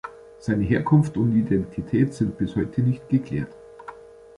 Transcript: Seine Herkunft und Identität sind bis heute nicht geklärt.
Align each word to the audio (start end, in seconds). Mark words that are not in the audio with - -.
Seine 0.39 0.63
Herkunft 0.63 1.15
und 1.15 1.35
Identität 1.37 2.11
sind 2.15 2.35
bis 2.35 2.55
heute 2.55 2.81
nicht 2.81 3.07
geklärt. 3.07 3.55